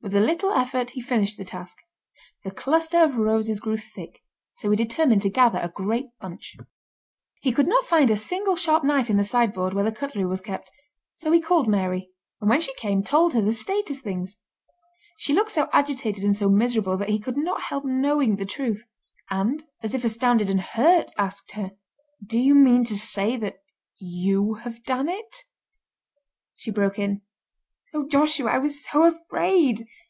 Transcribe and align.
With 0.00 0.14
a 0.14 0.20
little 0.20 0.52
effort 0.52 0.90
he 0.90 1.00
finished 1.02 1.36
the 1.36 1.44
task. 1.44 1.78
The 2.44 2.52
cluster 2.52 3.02
of 3.02 3.16
roses 3.16 3.60
grew 3.60 3.76
thick, 3.76 4.20
so 4.54 4.70
he 4.70 4.76
determined 4.76 5.22
to 5.22 5.28
gather 5.28 5.58
a 5.58 5.68
great 5.74 6.06
bunch. 6.20 6.56
He 7.42 7.50
could 7.52 7.66
not 7.66 7.84
find 7.84 8.08
a 8.08 8.16
single 8.16 8.54
sharp 8.54 8.84
knife 8.84 9.10
in 9.10 9.16
the 9.16 9.24
sideboard 9.24 9.74
where 9.74 9.82
the 9.84 9.90
cutlery 9.92 10.24
was 10.24 10.40
kept, 10.40 10.70
so 11.14 11.32
he 11.32 11.40
called 11.40 11.68
Mary, 11.68 12.10
and 12.40 12.48
when 12.48 12.60
she 12.60 12.72
came, 12.74 13.02
told 13.02 13.34
her 13.34 13.42
the 13.42 13.52
state 13.52 13.90
of 13.90 13.98
things. 13.98 14.38
She 15.18 15.34
looked 15.34 15.50
so 15.50 15.68
agitated 15.72 16.22
and 16.22 16.34
so 16.36 16.48
miserable 16.48 16.96
that 16.98 17.10
he 17.10 17.18
could 17.18 17.36
not 17.36 17.62
help 17.62 17.84
knowing 17.84 18.36
the 18.36 18.46
truth, 18.46 18.84
and, 19.30 19.64
as 19.82 19.94
if 19.96 20.04
astounded 20.04 20.48
and 20.48 20.60
hurt, 20.60 21.10
asked 21.18 21.50
her: 21.52 21.72
"Do 22.24 22.38
you 22.38 22.54
mean 22.54 22.84
to 22.84 22.96
say 22.96 23.36
that 23.38 23.56
you 23.98 24.54
have 24.62 24.84
done 24.84 25.08
it?" 25.08 25.42
She 26.54 26.70
broke 26.70 27.00
in, 27.00 27.22
"Oh, 27.94 28.06
Joshua, 28.06 28.50
I 28.50 28.58
was 28.58 28.84
so 28.84 29.04
afraid." 29.04 29.80